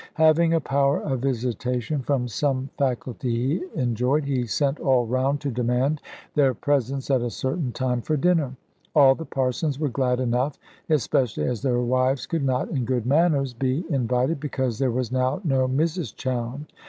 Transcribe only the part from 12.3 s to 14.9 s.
not, in good manners, be invited, because there